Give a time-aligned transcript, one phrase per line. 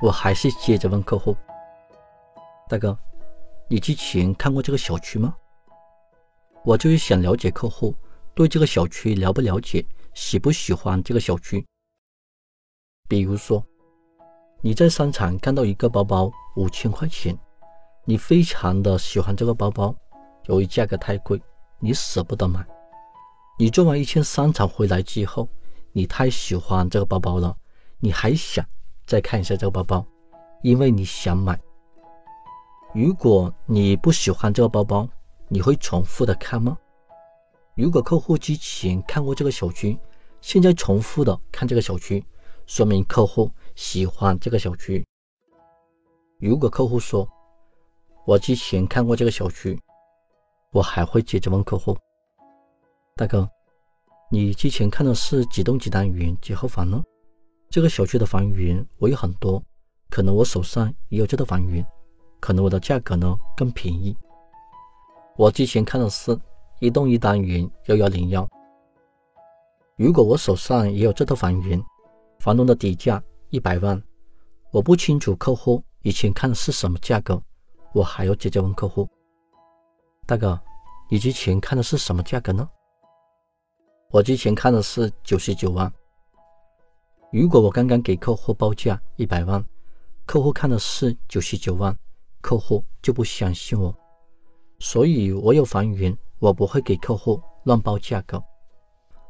[0.00, 1.34] 我还是接着问客户
[2.68, 2.96] ：“大哥，
[3.68, 5.34] 你之前看过这个小区吗？”
[6.64, 7.94] 我就是想了解客户
[8.34, 9.84] 对这个小区了不了解，
[10.14, 11.64] 喜不喜欢这个小区。
[13.08, 13.64] 比如说，
[14.60, 17.38] 你在商场看到一个包包五千块钱，
[18.04, 19.94] 你非常的喜欢这个包包，
[20.46, 21.40] 由于价格太贵，
[21.78, 22.66] 你舍不得买。
[23.58, 25.48] 你做完一圈商场回来之后，
[25.96, 27.56] 你太喜欢这个包包了，
[28.00, 28.62] 你还想
[29.06, 30.06] 再看一下这个包包，
[30.60, 31.58] 因为你想买。
[32.92, 35.08] 如果你不喜欢这个包包，
[35.48, 36.76] 你会重复的看吗？
[37.74, 39.98] 如果客户之前看过这个小区，
[40.42, 42.22] 现在重复的看这个小区，
[42.66, 45.02] 说明客户喜欢这个小区。
[46.38, 47.26] 如果客户说
[48.26, 49.80] 我之前看过这个小区，
[50.72, 51.96] 我还会接着问客户：
[53.16, 53.48] 大哥，
[54.28, 57.00] 你之前看的是几栋几单元几号房呢？
[57.70, 59.62] 这个小区的房源我有很多，
[60.10, 61.86] 可能我手上也有这套房源，
[62.40, 64.16] 可能我的价格呢更便宜。
[65.36, 66.36] 我之前看的是
[66.80, 68.48] 一栋一单元幺幺零幺。
[69.96, 71.80] 如果我手上也有这套房源，
[72.40, 74.02] 房东的底价一百万，
[74.72, 77.40] 我不清楚客户以前看的是什么价格，
[77.94, 79.08] 我还要直接问客户：
[80.26, 80.60] 大哥，
[81.08, 82.68] 你之前看的是什么价格呢？
[84.10, 85.92] 我之前看的是九十九万。
[87.32, 89.62] 如果我刚刚给客户报价一百万，
[90.24, 91.96] 客户看的是九十九万，
[92.40, 93.94] 客户就不相信我。
[94.78, 98.42] 所以，我有房源，我不会给客户乱报价格。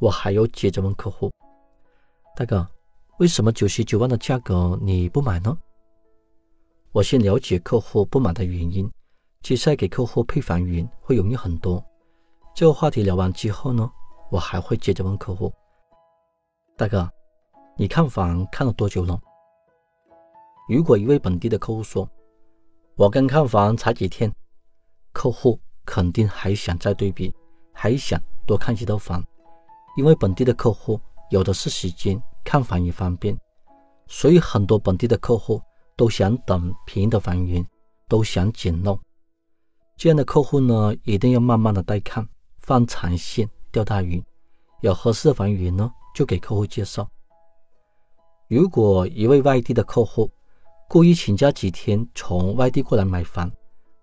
[0.00, 1.30] 我还要接着问客户
[2.36, 2.68] ：“大哥，
[3.18, 5.56] 为什么九十九万的价格你不买呢？”
[6.92, 8.88] 我先了解客户不买的原因，
[9.42, 11.82] 接下来给客户配房源会容易很多。
[12.54, 13.90] 这个话题聊完之后呢，
[14.30, 15.52] 我还会接着问客户
[16.76, 17.10] ：“大哥，
[17.76, 19.20] 你看房看了多久了？”
[20.68, 22.08] 如果一位本地的客户说
[22.94, 24.32] ：“我刚看房才几天。”
[25.12, 27.34] 客户肯定还想再对比，
[27.72, 29.24] 还想多看几套房，
[29.96, 31.00] 因为本地的客户
[31.30, 33.36] 有的是时间，看房也方便，
[34.06, 35.60] 所以很多本地的客户
[35.96, 37.66] 都想等便宜的房源，
[38.06, 39.00] 都想捡漏。
[39.96, 44.22] 这样的客户呢，一定要慢慢的带看，放长线钓大鱼。
[44.80, 47.08] 有合适的房源呢，就给客户介绍。
[48.48, 50.30] 如果一位外地的客户
[50.88, 53.50] 故意请假几天从外地过来买房，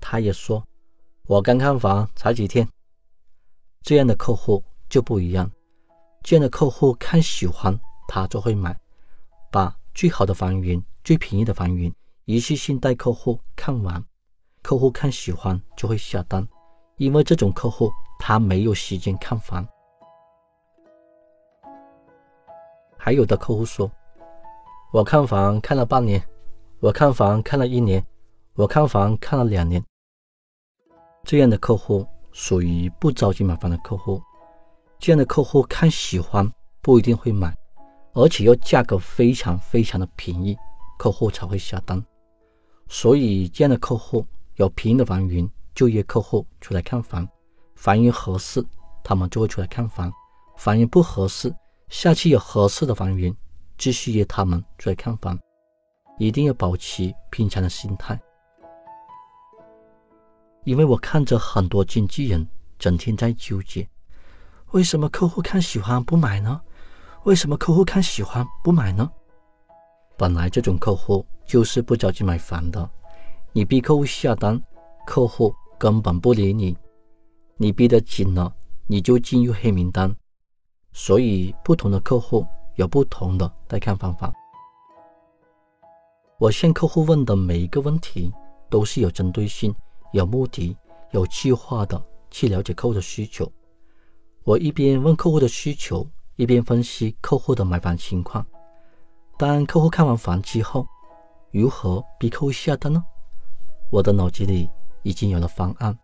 [0.00, 0.62] 他也说。
[1.26, 2.68] 我刚看房才几天，
[3.82, 5.50] 这样的客户就不一样。
[6.22, 7.78] 这样的客户看喜欢，
[8.08, 8.78] 他就会买，
[9.50, 11.92] 把最好的房源、最便宜的房源
[12.26, 14.04] 一次性带客户看完。
[14.62, 16.46] 客户看喜欢就会下单，
[16.98, 19.66] 因为这种客户他没有时间看房。
[23.06, 23.88] 还有的客户说
[24.92, 26.20] ：“我看房看了半年，
[26.80, 28.04] 我看房看了一年，
[28.54, 29.80] 我看房看了两年。”
[31.22, 34.20] 这样的客户属于不着急买房的客户，
[34.98, 36.52] 这样的客户看喜欢
[36.82, 37.56] 不一定会买，
[38.12, 40.58] 而且要价格非常非常的便宜，
[40.98, 42.04] 客户才会下单。
[42.88, 47.24] 所以这样的客户有便宜的房源就约客户出来看房，
[47.76, 48.60] 房源合适
[49.04, 50.12] 他们就会出来看房，
[50.56, 51.54] 房源不合适，
[51.88, 53.34] 下期有合适的房源
[53.78, 55.38] 继续约他们出来看房，
[56.18, 58.20] 一定要保持平常的心态。
[60.64, 62.46] 因为我看着很多经纪人
[62.76, 63.88] 整天在纠结，
[64.72, 66.60] 为什么客户看喜欢不买呢？
[67.22, 69.08] 为什么客户看喜欢不买呢？
[70.16, 72.90] 本来这种客户就是不着急买房的，
[73.52, 74.60] 你逼客户下单，
[75.06, 76.74] 客户根本不理你；
[77.56, 78.52] 你逼得紧了，
[78.88, 80.14] 你就进入黑名单。
[80.98, 82.46] 所以，不同的客户
[82.76, 84.32] 有不同的带看方法。
[86.38, 88.32] 我向客户问的每一个问题
[88.70, 89.74] 都是有针对性。
[90.12, 90.74] 有目的、
[91.10, 93.46] 有计划的去了解客户的需求。
[94.42, 98.44] 我一边问客户的需求，一边分析客户的买房情况。
[99.36, 100.86] 当客户看完房之后，
[101.50, 103.04] 如何逼客户下单呢？
[103.90, 104.70] 我的脑子里
[105.02, 105.94] 已经有了方案，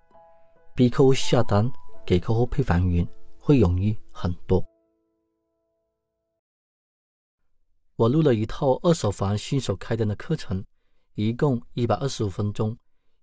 [0.75, 1.73] 逼客户下单，
[2.05, 3.09] 给客户配房源
[3.39, 4.63] 会容易很多。
[8.03, 10.65] 我录了一套二手房新手开单的课程，
[11.15, 12.77] 一共一百二十五分钟。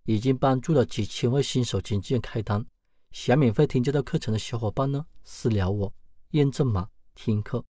[0.05, 2.65] 已经帮助了几千位新手经纪人开单。
[3.11, 5.93] 想免费听这套课程的小伙伴呢，私聊我，
[6.29, 7.61] 验证码听课。